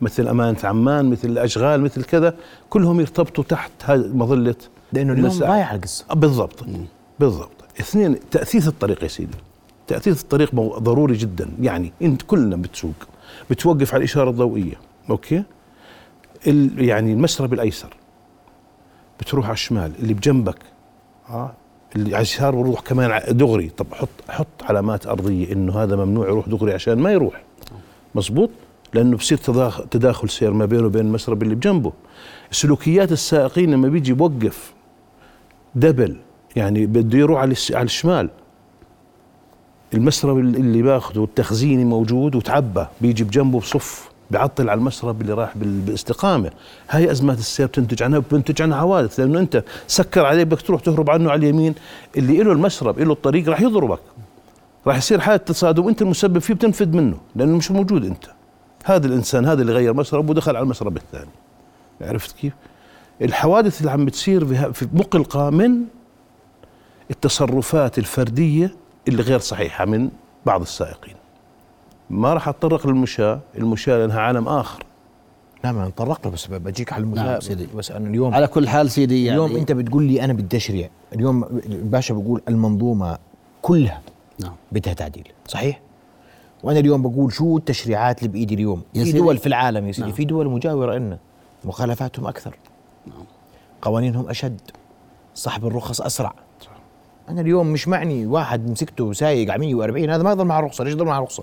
[0.00, 2.34] مثل أمانة عمان مثل الأشغال مثل كذا
[2.70, 4.54] كلهم يرتبطوا تحت هذه مظلة
[4.92, 5.28] لأنه اليوم.
[5.28, 6.64] ضايع القصة بالضبط
[7.20, 7.50] بالضبط.
[7.80, 9.36] اثنين تأثيث الطريق يا سيدي.
[9.86, 11.50] تأثيث الطريق ضروري جدا.
[11.60, 12.94] يعني إنت كلنا بتسوق
[13.50, 14.74] بتوقف على الإشارة الضوئية
[15.10, 15.42] أوكي؟
[16.46, 17.96] ال يعني المسرب الأيسر
[19.20, 20.58] بتروح على الشمال اللي بجنبك
[21.30, 21.52] آه.
[21.96, 23.68] اللي على اليسار كمان دغري.
[23.68, 27.42] طب حط حط علامات أرضية إنه هذا ممنوع يروح دغري عشان ما يروح.
[28.14, 28.50] مزبوط
[28.94, 29.38] لأنه بصير
[29.90, 31.92] تداخل, سير ما بينه وبين المسرب اللي بجنبه.
[32.50, 34.72] سلوكيات السائقين لما بيجي بوقف
[35.74, 36.16] دبل
[36.56, 38.30] يعني بده يروح على الشمال.
[39.94, 44.13] المسرب اللي باخذه التخزيني موجود وتعبى بيجي بجنبه بصف.
[44.30, 46.50] بيعطل على المشرب اللي بال- بالاستقامه
[46.90, 51.10] هاي أزمات السير بتنتج عنها بتنتج عنها حوادث لأنه أنت سكر عليه بدك تروح تهرب
[51.10, 51.74] عنه على اليمين
[52.16, 54.00] اللي له المشرب له الطريق راح يضربك.
[54.86, 58.24] راح يصير حالة تصادم وانت المسبب فيه بتنفذ منه لأنه مش موجود أنت.
[58.84, 61.30] هذا الإنسان هذا اللي غير مشرب ودخل على المشرب الثاني.
[62.00, 62.52] عرفت كيف؟
[63.22, 65.80] الحوادث اللي عم بتصير في مقلقة من
[67.10, 68.74] التصرفات الفردية
[69.08, 70.10] اللي غير صحيحة من
[70.46, 71.14] بعض السائقين.
[72.10, 74.84] ما راح أتطرق للمشاة المشاة لأنها عالم آخر.
[75.64, 77.22] نعم أنا تطرقت له بس بجيك على المسا...
[77.22, 77.68] نعم، سيدي.
[77.76, 80.88] بس انه اليوم على كل حال سيدي يعني اليوم أنت بتقول لي أنا بدي اشريع
[81.12, 83.18] اليوم الباشا بقول المنظومة
[83.62, 84.02] كلها
[84.40, 84.52] نعم.
[84.72, 85.80] بدها تعديل صحيح؟
[86.62, 89.12] وأنا اليوم بقول شو التشريعات اللي بإيدي اليوم؟ يا في.
[89.12, 90.16] دول في العالم يا سيدي نعم.
[90.16, 91.18] في دول مجاورة لنا
[91.64, 92.56] مخالفاتهم أكثر.
[93.82, 94.60] قوانينهم أشد.
[95.34, 96.34] صاحب الرخص أسرع.
[97.28, 100.92] أنا اليوم مش معني واحد مسكته سايق على 140 هذا ما يضل مع الرخصه ليش
[100.92, 101.42] يضل مع الرخصه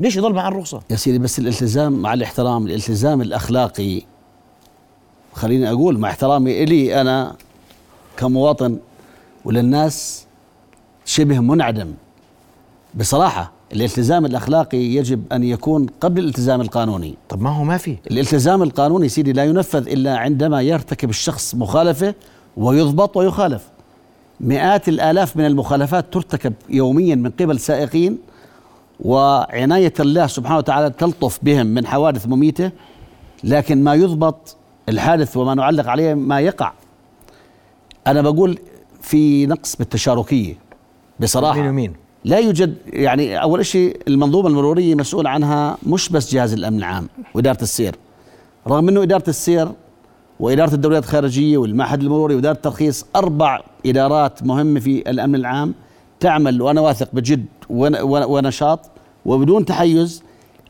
[0.00, 4.02] ليش يضل مع الرخصة؟ يا سيدي بس الالتزام مع الاحترام الالتزام الأخلاقي.
[5.32, 7.36] خليني أقول مع احترامي إلي أنا
[8.16, 8.78] كمواطن
[9.44, 10.26] وللناس
[11.04, 11.92] شبه منعدم.
[12.94, 17.14] بصراحة الالتزام الأخلاقي يجب أن يكون قبل الالتزام القانوني.
[17.28, 17.96] طب ما هو ما في.
[18.10, 22.14] الالتزام القانوني سيدي لا ينفذ إلا عندما يرتكب الشخص مخالفة
[22.56, 23.68] ويضبط ويخالف.
[24.40, 28.18] مئات الآلاف من المخالفات ترتكب يوميا من قبل سائقين
[29.00, 32.70] وعناية الله سبحانه وتعالى تلطف بهم من حوادث مميتة
[33.44, 34.56] لكن ما يضبط
[34.88, 36.72] الحادث وما نعلق عليه ما يقع.
[38.06, 38.58] أنا بقول
[39.00, 40.54] في نقص بالتشاركية
[41.20, 41.60] بصراحة.
[41.60, 41.92] مين ومين؟
[42.24, 47.62] لا يوجد يعني أول شيء المنظومة المرورية مسؤول عنها مش بس جهاز الأمن العام وإدارة
[47.62, 47.96] السير.
[48.68, 49.68] رغم إنه إدارة السير
[50.40, 55.74] وإدارة الدوريات الخارجية والمعهد المروري وإدارة الترخيص أربع إدارات مهمة في الأمن العام
[56.20, 58.80] تعمل وأنا واثق بجد ون- ون- ونشاط
[59.26, 60.22] وبدون تحيز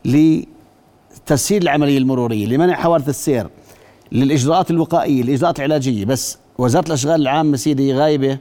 [0.05, 3.47] لتسهيل العملية المرورية لمنع حوادث السير
[4.13, 8.39] للإجراءات الوقائية الاجراءات العلاجيه بس وزارة الأشغال العامة سيدي غايبة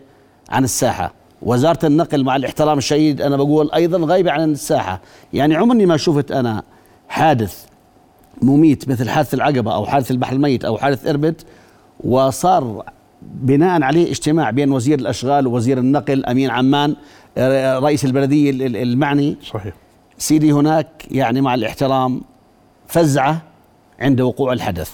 [0.49, 1.13] عن الساحة.
[1.41, 5.01] وزارة النقل مع الاحترام الشديد أنا بقول أيضا غايبة عن الساحة.
[5.33, 6.63] يعني عمري ما شفت أنا
[7.09, 7.65] حادث
[8.41, 11.41] مميت مثل حادث العقبة أو حادث البحر الميت أو حادث إربد
[12.03, 12.83] وصار
[13.21, 16.95] بناء عليه اجتماع بين وزير الأشغال ووزير النقل أمين عمان
[17.37, 19.37] آه، رئيس البلدية ال- ال- المعني.
[19.43, 19.73] صحيح.
[20.17, 22.21] سيدي هناك يعني مع الاحترام
[22.87, 23.41] فزعة
[23.99, 24.91] عند وقوع الحدث.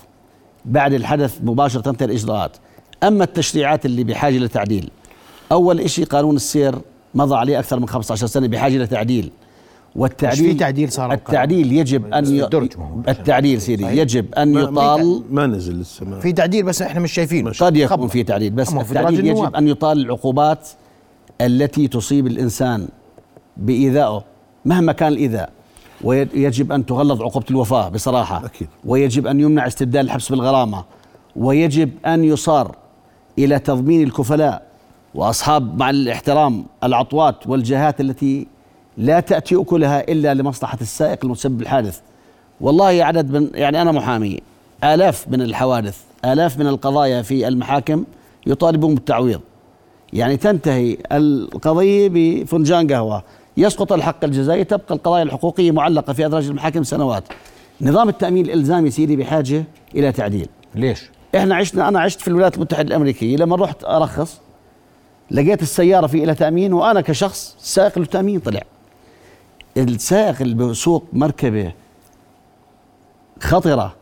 [0.65, 2.57] بعد الحدث مباشرة تنتهي الإجراءات.
[3.03, 4.89] أما التشريعات اللي بحاجة لتعديل
[5.51, 6.75] أول شيء قانون السير
[7.15, 9.31] مضى عليه أكثر من 15 سنة بحاجة لتعديل.
[9.95, 12.43] والتعديل في تعديل صار التعديل يجب أن ي...
[13.07, 13.83] التعديل سيدي.
[13.85, 18.07] يجب أن يطال ما نزل لسه ما في تعديل بس إحنا مش شايفينه قد يكون.
[18.07, 19.25] في تعديل بس التعديل.
[19.25, 20.69] يجب أن يطال العقوبات
[21.41, 22.87] التي تصيب الإنسان
[23.57, 24.23] بإيذائه
[24.65, 25.49] مهما كان الإيذاء
[26.03, 28.67] ويجب أن تغلظ عقوبة الوفاة بصراحة أكيد.
[28.85, 30.83] ويجب أن يمنع استبدال الحبس بالغرامة
[31.35, 32.75] ويجب أن يصار
[33.39, 34.67] إلى تضمين الكفلاء
[35.15, 38.47] وأصحاب مع الاحترام العطوات والجهات التي
[39.01, 41.99] لا تأتي أكلها إلا لمصلحة السائق المسبب الحادث
[42.61, 44.39] والله عدد من يعني أنا محامي
[44.83, 48.05] آلاف من الحوادث آلاف من القضايا في المحاكم
[48.47, 49.41] يطالبون بالتعويض.
[50.13, 53.23] يعني تنتهي القضية بفنجان قهوة.
[53.57, 57.23] يسقط الحق الجزائي تبقى القضايا الحقوقية معلقة في أدراج المحاكم سنوات.
[57.81, 59.63] نظام التأمين الإلزامي سيدي بحاجة
[59.95, 60.47] إلى تعديل.
[60.75, 63.37] ليش؟ إحنا عشنا أنا عشت في الولايات المتحدة الأمريكية.
[63.37, 64.39] لما رحت أرخص
[65.31, 68.61] لقيت السيارة في لها تأمين وأنا كشخص سائق له تامين طلع.
[69.77, 71.73] السائق اللي بسوق مركبة
[73.39, 73.95] خطرة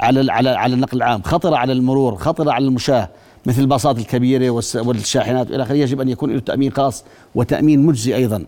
[0.00, 3.08] على على على النقل العام خطرة على المرور خطرة على المشاة
[3.46, 8.44] مثل الباصات الكبيرة والشاحنات وإلى آخره يجب أن يكون له تأمين خاص وتأمين مجزي أيضا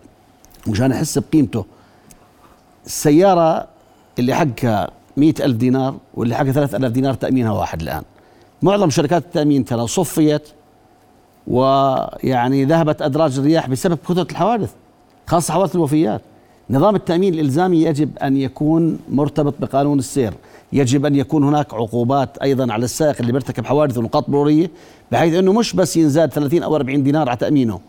[0.67, 1.65] مشان احس بقيمته.
[2.85, 3.67] السيارة
[4.19, 8.03] اللي حقها مئة ألف دينار واللي حقها ثلاثة ألاف دينار تأمينها واحد الآن.
[8.61, 10.47] معظم شركات التأمين ترى صفيت
[11.47, 14.71] ويعني ذهبت أدراج الرياح بسبب كثرة الحوادث
[15.27, 16.21] خاصة حوادث الوفيات.
[16.69, 20.33] نظام التأمين الإلزامي يجب أن يكون مرتبط بقانون السير.
[20.73, 24.71] يجب أن يكون هناك عقوبات أيضا على السائق اللي بيرتكب حوادث ونقاط مرورية
[25.11, 27.79] بحيث أنه مش بس ينزاد 30 أو 40 دينار على تأمينه.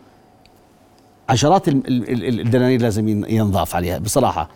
[1.28, 4.48] عشرات ال- ال- ال- الدنانير لازم ين- ينضاف عليها بصراحة.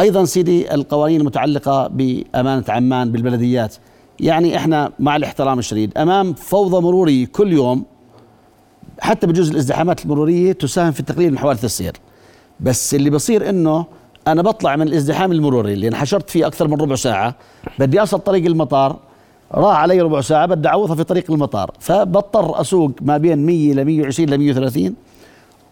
[0.00, 3.74] أيضا سيدي القوانين المتعلقة بأمانة عمان بالبلديات.
[4.20, 7.84] يعني إحنا مع الاحترام الشديد أمام فوضى مرورية كل يوم
[9.00, 11.92] حتى بجزء الازدحامات المرورية تساهم في تقليل من حوادث السير.
[12.60, 13.86] بس اللي بصير إنه
[14.26, 17.34] أنا بطلع من الازدحام المروري اللي انحشرت فيه أكثر من ربع ساعة
[17.78, 18.96] بدي اصل طريق المطار
[19.54, 23.84] راح علي ربع ساعة بدي أعوضها في طريق المطار فبضطر أسوق ما بين 100 ل
[23.84, 24.94] 120 ل 130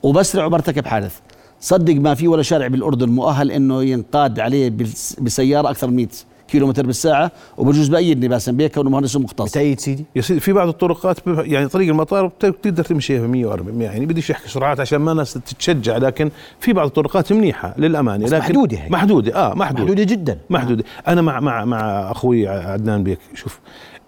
[0.03, 1.18] وبسرع وبرتكب حادث.
[1.61, 4.73] صدق ما في ولا شارع بالأردن مؤهل إنه ينقاد عليه
[5.21, 6.07] بسيارة أكثر من 100
[6.53, 9.51] كيلو متر بالساعة وبجوز بايدني باسم بيه كونه مهندس مختص.
[9.51, 10.05] بتأيد سيدي.
[10.17, 14.31] يا سيدي في بعض الطرقات يعني طريق المطار بت- بتقدر تمشيها ب 140 يعني بديش
[14.31, 18.77] احكي سرعات عشان ما الناس تتشجع لكن في بعض الطرقات منيحة للأمانة بس لكن محدودة
[18.79, 18.88] هي.
[18.91, 19.83] محدودة آه محدودة.
[19.85, 20.38] محدودة جدا.
[20.51, 20.85] محدودة.
[21.09, 23.61] أنا مع مع مع أخوي عدنان بيك شوف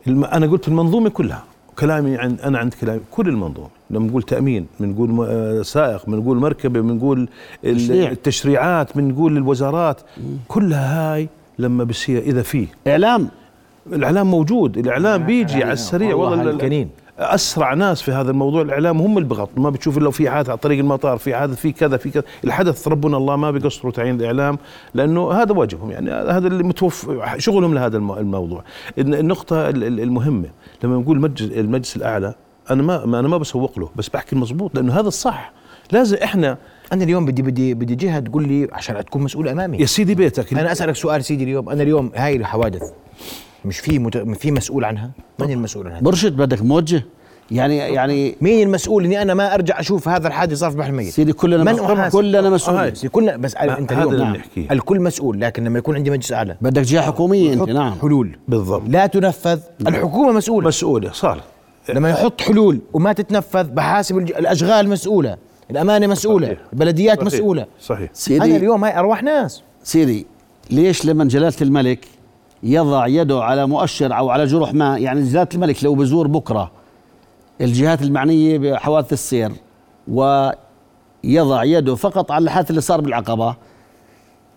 [0.06, 1.44] الم أنا قلت المنظومة كلها
[1.78, 6.80] كلامي عن أنا عند كلامي كل المنظومة لما نقول تأمين بنقول آه، سائق بنقول مركبة
[6.80, 7.28] بنقول
[7.64, 8.10] ال- تشريع.
[8.10, 10.00] التشريعات بنقول الوزارات
[10.48, 12.66] كلها هاي لما بصير إذا في.
[12.86, 13.28] إعلام.
[13.92, 14.78] الإعلام موجود.
[14.78, 16.14] الإعلام بيجي على السريع.
[16.14, 16.88] والله والله ال- الكنين.
[17.18, 18.62] أسرع ناس في هذا الموضوع.
[18.62, 21.72] الإعلام هم اللي بغط ما بتشوف لو في حادث على طريق المطار في حادث في
[21.72, 22.22] كذا في كذا.
[22.44, 24.58] الحدث ربنا الله ما بيقصروا تعيين الإعلام
[24.94, 25.90] لأنه هذا واجبهم.
[25.90, 28.64] يعني هذا اللي متوف شغلهم لهذا الم- الموضوع.
[28.98, 30.48] الن- النقطة ال- ال- المهمة
[30.84, 32.34] لما نقول مجلس المجلس الأعلى
[32.70, 35.52] أنا ما ما- أنا ما بسوق له بس بحكي المضبوط لأنه هذا الصح.
[35.92, 36.58] لازم إحنا
[36.92, 39.78] أنا اليوم بدي بدي بدي جهة تقول لي عشان تكون مسؤول أمامي.
[39.78, 40.52] يا سيدي بيتك.
[40.52, 41.68] أنا أسألك سؤال سيدي اليوم.
[41.68, 42.82] أنا اليوم هاي الحوادث
[43.64, 44.16] مش في مت...
[44.16, 47.02] في مسؤول عنها؟ من المسؤول عنها؟ برشد بدك موجه؟
[47.50, 51.12] يعني يعني مين المسؤول إني أنا ما أرجع أشوف هذا الحادث صار في بحر الميت؟
[51.12, 52.76] سيدي كلنا من مسؤول؟ كلنا مسؤول.
[52.76, 52.94] هاي.
[52.94, 54.36] سيدي كلنا بس أنت اليوم اللي نعم.
[54.70, 56.56] الكل مسؤول لكن لما يكون عندي مجلس أعلى.
[56.60, 57.94] بدك جهة حكومية أنت نعم.
[58.02, 58.38] حلول.
[58.48, 58.82] بالضبط.
[58.88, 59.58] لا تنفذ.
[59.88, 60.68] الحكومة مسؤولة.
[60.68, 61.40] مسؤولة صار.
[61.88, 65.36] لما يحط حلول وما تتنفذ بحاسب الج- الأشغال مسؤولة.
[65.70, 66.58] الأمانة مسؤولة صحيح.
[66.72, 67.26] البلديات صحيح.
[67.26, 70.26] مسؤولة صحيح أنا سيدي اليوم هاي أرواح ناس سيدي
[70.70, 72.08] ليش لما جلالة الملك
[72.62, 76.70] يضع يده على مؤشر أو على جروح ما يعني جلالة الملك لو بزور بكرة
[77.60, 79.52] الجهات المعنية بحوادث السير
[80.08, 83.56] ويضع يده فقط على الحادث اللي صار بالعقبة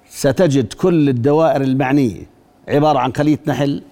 [0.09, 2.21] ستجد كل الدوائر المعنية
[2.67, 3.83] عبارة عن خلية نحل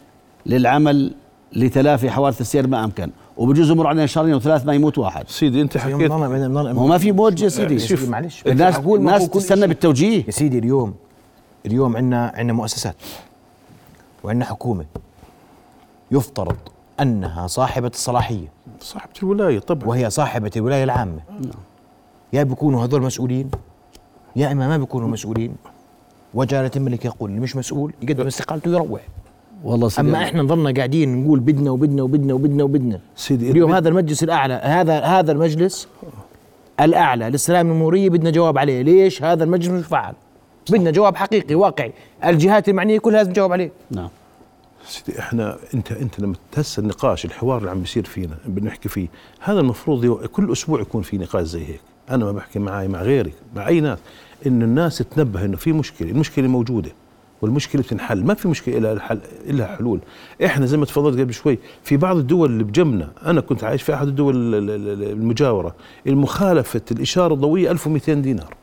[0.46, 1.14] للعمل
[1.54, 3.12] لتلافي حوادث السير ما أمكن.
[3.38, 5.30] وبجوز يمر علينا شهرين وثلاث ما يموت واحد.
[5.30, 7.80] سيدي أنت حكيت ما هو ما في موجه يا سيدي.
[7.80, 9.68] شوف معلش الناس الناس تستنى.
[9.68, 10.24] بالتوجيه.
[10.26, 10.94] يا سيدي اليوم
[11.66, 12.96] اليوم عندنا عندنا مؤسسات.
[14.24, 14.86] وعندنا حكومة.
[16.12, 16.56] يفترض
[17.00, 18.48] أنها صاحبة الصلاحية.
[18.80, 19.88] صاحبة الولاية طبعا.
[19.88, 21.20] وهي صاحبة الولاية العامة.
[22.34, 23.52] يا بيكونوا هذول مسؤولين
[24.36, 25.56] يا إما ما بيكونوا مسؤولين.
[26.34, 29.02] وجلاله الملك يقول اللي مش مسؤول يقدم استقالته ويروح
[29.66, 33.00] والله سيدي أما إحنا نضلنا قاعدين نقول بدنا وبدنا وبدنا وبدنا وبدنا.
[33.16, 35.88] سيدي اليوم هذا المجلس الأعلى هذا هذا المجلس
[36.80, 38.82] الأعلى للسلام الجمهوريه بدنا جواب عليه.
[38.82, 40.16] ليش هذا المجلس مش فعال؟
[40.72, 41.94] بدنا جواب حقيقي واقعي.
[42.26, 43.72] الجهات المعنية كلها لازم تجاوب عليه.
[43.92, 44.10] نعم.
[44.88, 49.08] سيدي إحنا إنت إنت لما تهس النقاش الحوار اللي عم بيصير فينا بنحكي فيه
[49.40, 51.82] هذا المفروض يو- كل أسبوع يكون في نقاش زي هيك.
[52.10, 54.00] أنا ما بحكي معي مع غيري مع أي ناس.
[54.48, 56.92] انه الناس تنبه إنه في مشكلة المشكلة موجودة.
[57.42, 59.20] والمشكلة بتنحل ما في مشكلة الا الحل
[59.50, 60.00] الا حلول.
[60.46, 63.94] إحنا زي ما تفضلت قبل شوي في بعض الدول اللي بجنبنا أنا كنت عايش في
[63.94, 65.76] أحد الدول ال- ال- ال- المجاورة
[66.08, 68.54] المخالفة الإشارة الضوئية 1200 دينار.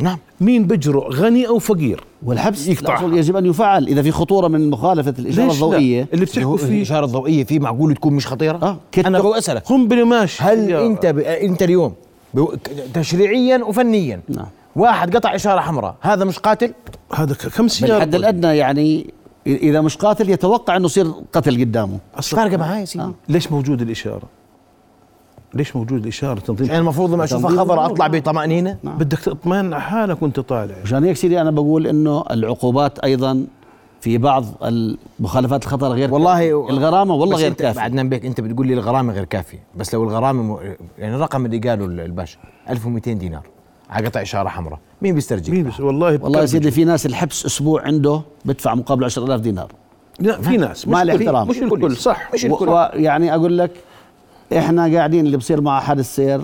[0.00, 0.18] نعم.
[0.40, 3.86] مين بجرؤ غني أو فقير؟ والحبس يجب أن يفعل.
[3.86, 6.08] إذا في خطورة من مخالفة الإشارة ليش لا؟ الضوئية.
[6.12, 6.76] اللي بتحكوا فيه.
[6.76, 9.62] الإشارة الضوئية في معقول تكون مش خطيرة؟ آه أنا بقول أسألك.
[9.62, 11.18] قنبله ماشي هل أنت ب...
[11.18, 11.92] أنت اليوم
[12.34, 12.44] ب...
[12.94, 14.46] تشريعيا وفنيا نعم.
[14.76, 16.74] واحد قطع إشارة حمراء هذا مش قاتل
[17.14, 19.14] هذا كم سيارة بالحد الأدنى يعني
[19.46, 23.14] إذا مش قاتل يتوقع إنه يصير قتل قدامه أصلا فارقة معاي يا سيدي آه.
[23.28, 24.28] ليش موجود الإشارة؟
[25.54, 27.86] ليش موجود الإشارة تنظيم يعني المفروض لما اشوفها خضر.
[27.86, 28.98] أطلع بطمأنينة نعم.
[28.98, 33.46] بدك تطمئن على حالك وأنت طالع مشان هيك سيدي أنا بقول إنه العقوبات أيضا
[34.00, 36.70] في بعض المخالفات الخطر غير والله كافية.
[36.70, 40.42] الغرامة والله غير كافية بعدنا بيك أنت بتقول لي الغرامة غير كافية بس لو الغرامة
[40.42, 40.58] م...
[40.98, 42.38] يعني الرقم اللي قاله الباشا
[42.70, 43.42] 1200 دينار
[43.90, 44.78] على قطع إشارة حمراء.
[45.02, 49.04] مين بيسترجع مين بس والله والله يا سيدي في ناس الحبس أسبوع عنده بدفع مقابل
[49.04, 49.72] 10000 دينار.
[50.20, 50.88] لا في ناس.
[50.88, 51.48] مع مش الكل الاحترام.
[51.48, 52.30] مش الكل صح.
[52.34, 52.68] مش و- الكل.
[52.68, 53.70] ويعني أقول لك
[54.58, 56.40] إحنا قاعدين اللي بصير مع أحد السير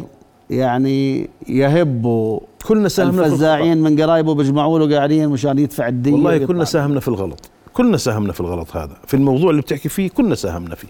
[0.51, 6.39] يعني يهبوا كلنا ساهمنا في الفزاعين من قرايبه بيجمعوا له قاعدين مشان يدفع الدين والله.
[6.47, 7.51] كلنا ساهمنا في الغلط.
[7.73, 8.97] كلنا ساهمنا في الغلط هذا.
[9.07, 10.89] في الموضوع اللي بتحكي فيه كلنا ساهمنا فيه.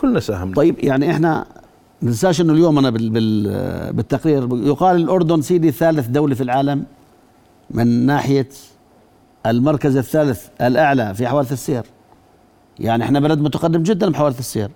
[0.00, 0.54] كلنا ساهمنا.
[0.54, 1.46] طيب يعني إحنا
[2.02, 6.84] ننساش إنه اليوم أنا بال بال بالتقرير يقال الأردن سيدي ثالث دولة في العالم
[7.70, 8.48] من ناحية
[9.46, 11.82] المركز الثالث الأعلى في حوادث السير.
[12.78, 14.70] يعني إحنا بلد متقدم جدا بحوادث السير.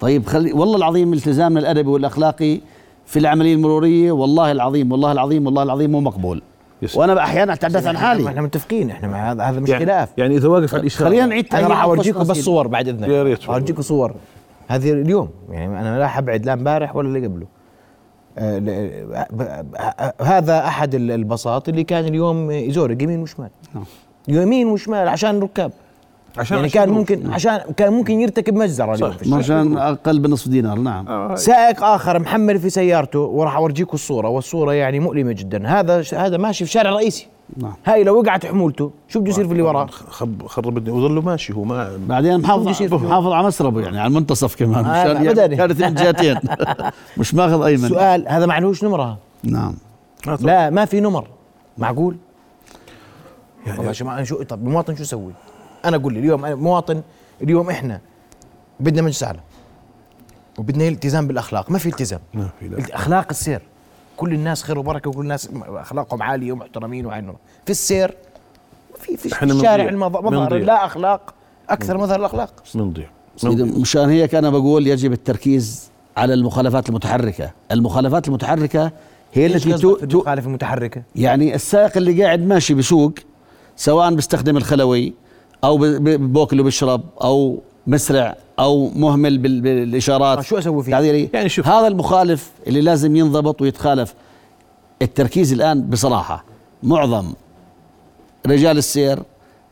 [0.00, 2.60] طيب خلي والله العظيم التزامنا الأدبي والأخلاقي
[3.06, 6.42] في العملية المرورية والله العظيم والله العظيم والله العظيم مو مقبول.
[6.94, 8.28] وأنا أحيانا أتحدث عن حالي.
[8.28, 10.08] إحنا متفقين إحنا مع هذا هذا مش يعني, خلاف.
[10.18, 11.08] يعني إذا واقف على الإشارة.
[11.08, 12.38] خلينا نعيد أنا راح أورجيكم بس.
[12.38, 13.08] صور بعد إذنك.
[13.08, 13.44] يا ريت.
[13.44, 14.14] أورجيكم صور.
[14.68, 15.30] هذه اليوم.
[15.50, 17.46] يعني أنا لا حبعد لا امبارح ولا اللي قبله.
[18.38, 23.50] آه، ب- ب- هذا أحد البساط اللي كان اليوم يزورق يمين وشمال.
[23.74, 23.84] نعم.
[24.28, 25.72] يمين وشمال عشان الركاب
[26.38, 26.90] عشان يعني عشان كان.
[26.90, 29.34] ممكن عشان كان ممكن يرتكب مجزره اليوم في.
[29.34, 31.36] عشان أقل بنصف دينار نعم.
[31.36, 35.68] سائق آخر محمل في سيارته وراح أورجيكم الصورة والصورة يعني مؤلمة جدا.
[35.68, 37.26] هذا هذا ماشي في شارع رئيسي.
[37.56, 37.72] نعم.
[37.86, 40.98] هاي لو وقعت حمولته شو بده يصير في اللي وراه؟ خب خرب الدنيا.
[40.98, 42.82] وظله ماشي هو ما بعدين محافظ.
[42.82, 44.84] محافظ على مسربه يعني على المنتصف كمان.
[44.84, 45.56] آه، مشان يعني.
[45.56, 46.38] كانت من جهتين
[47.16, 49.74] مش ماخذ ايمن سؤال هذا معلوش نمرة؟ نعم.
[50.40, 51.26] لا ما في نمر.
[51.78, 52.16] معقول؟
[53.66, 55.32] يعني والله شو ما شو طب المواطن شو يسوي؟
[55.84, 57.02] أنا أقول لي اليوم أنا مواطن
[57.42, 58.00] اليوم إحنا
[58.80, 59.40] بدنا مجلس أعلى
[60.58, 61.70] وبدنا التزام بالأخلاق.
[61.70, 62.20] ما في التزام.
[62.34, 62.94] ما في لا.
[62.94, 63.60] اخلاق السير.
[64.16, 68.14] كل الناس خير وبركة وكل الناس أخلاقهم عالية ومحترمين وعينهم في السير
[68.98, 69.44] في في الشارع
[69.84, 69.88] بنضيع.
[69.90, 70.58] المظ- مظهر بنضيع.
[70.58, 71.34] لا أخلاق
[71.70, 72.62] أكثر مظهر الأخلاق.
[72.74, 73.06] بنضيع
[73.80, 77.50] مشان هيك أنا بقول يجب التركيز على المخالفات المتحركة.
[77.72, 78.92] المخالفات المتحركة
[79.34, 83.12] هي التي تو المخالفة المتحركة؟ يعني السائق اللي قاعد ماشي بسوق
[83.76, 85.14] سواء بيستخدم الخلوي
[85.64, 85.78] أو
[86.18, 91.68] بوكل وبيشرب أو مسرع أو مهمل بال- بالإشارات شو أسوي فيه؟ تعذيري يعني شوف.
[91.68, 94.14] هذا المخالف اللي لازم ينضبط ويتخالف
[95.02, 96.44] التركيز الآن بصراحة
[96.82, 97.32] معظم
[98.46, 99.18] رجال السير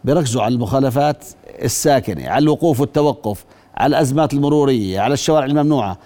[0.04, 1.24] بيركزوا على المخالفات
[1.62, 3.44] الساكنة على الوقوف والتوقف
[3.76, 5.98] على الأزمات المرورية على الشوارع الممنوعة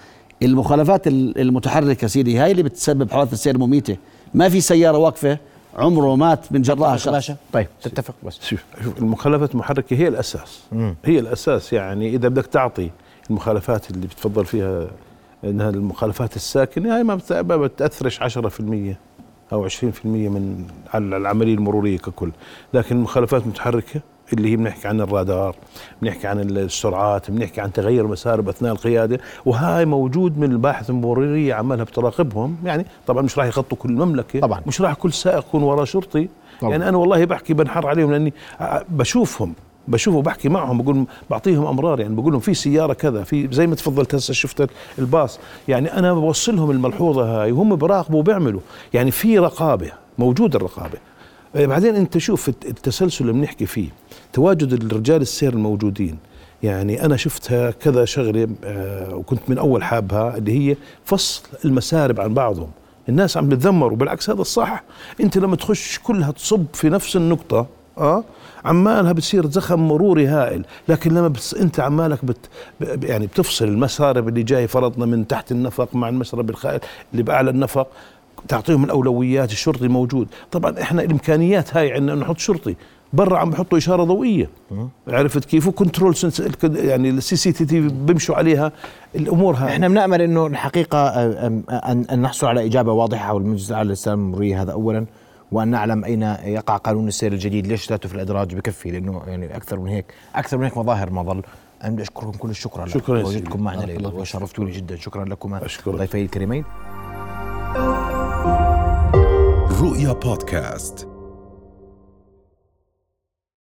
[0.42, 3.96] المخالفات ال- المتحركة سيدي هاي اللي بتسبب حوادث السير مميتة
[4.34, 5.38] ما في سيارة واقفة
[5.76, 7.14] عمره مات من جراها شخص.
[7.52, 7.66] طيب.
[7.83, 8.40] تتفق بس.
[8.44, 10.61] شوف شوف المخالفات المحركه هي الأساس.
[11.04, 12.90] هي الأساس يعني إذا بدك تعطي
[13.30, 14.87] المخالفات اللي بتفضل فيها
[15.44, 18.96] إنها المخالفات الساكنة هاي ما بت- ما بتأثرش 10%
[19.52, 22.30] أو 20% من على العملية المرورية ككل.
[22.74, 24.00] لكن المخالفات المتحركه
[24.32, 25.56] اللي هي بنحكي عن الرادار
[26.02, 31.84] بنحكي عن السرعات بنحكي عن تغير مسار أثناء القيادة وهاي موجود من الباحث المروريه عمالها
[31.84, 34.60] بتراقبهم يعني طبعا مش راح يغطوا كل المملكه طبعاً.
[34.66, 36.28] مش راح كل سائق يكون وراه شرطي
[36.60, 36.70] طبعاً.
[36.70, 38.32] يعني أنا والله بحكي بنحر عليهم لأني
[38.88, 39.54] بشوفهم
[39.88, 43.74] بشوف وبحكي معهم بقول بعطيهم أمرار يعني بقول لهم في سيارة كذا في زي ما
[43.74, 45.38] تفضلت هسه شفت الباص
[45.68, 48.60] يعني أنا بوصلهم الملحوظة هاي وهم براقبوا وبيعملوا
[48.94, 50.98] يعني في رقابة موجود الرقابة
[51.54, 53.88] بعدين أنت شوف الت- التسلسل اللي بنحكي فيه
[54.32, 56.18] تواجد الرجال السير الموجودين.
[56.62, 62.34] يعني أنا شفتها كذا شغلة آه، وكنت من أول حابها اللي هي فصل المسارب عن
[62.34, 62.70] بعضهم.
[63.08, 64.82] الناس عم بتذمروا بالعكس هذا الصح.
[65.20, 67.66] أنت لما تخش كلها تصب في نفس النقطة
[67.98, 68.24] آه
[68.64, 70.64] عمالها بتصير زخم مروري هائل.
[70.88, 72.36] لكن لما بس أنت عمالك بت
[73.04, 76.80] يعني بتفصل المسارب اللي جاي فرضنا من تحت النفق مع المسرب الخائل
[77.12, 77.88] اللي بأعلى النفق
[78.48, 80.29] تعطيهم الأولويات الشرطي موجود.
[80.50, 82.76] طبعا إحنا الإمكانيات هاي عندنا نحط شرطي.
[83.12, 84.50] برا عم بحطوا إشارة ضوئية.
[85.09, 88.72] عرفت كيف؟ وكنترول سنس يعني السي سي تي في بيمشوا عليها.
[89.14, 89.72] الأمور هاي.
[89.72, 91.62] إحنا بنأمل إنه الحقيقة ان
[92.12, 95.07] أن نحصل على إجابة واضحة حول المجلس الاعلى للسلام المروريه هذا اولا
[95.53, 97.66] وأن نعلم أين يقع قانون السير الجديد.
[97.66, 101.22] ليش ثلاثة في الإدراج بكفي؟ لأنه يعني أكثر من هيك أكثر من هيك مظاهر ما
[101.22, 101.42] ظل.
[101.85, 103.61] أنا بدي أشكركم كل الشكر على شكراً وجودكم.
[103.61, 104.20] معنا ليلى فيك.
[104.20, 104.96] وشرفتوني جدا.
[104.96, 105.94] شكرا أشكرك.
[105.94, 106.64] ضيفي الكريمين.
[109.80, 111.10] رؤيا بودكاست.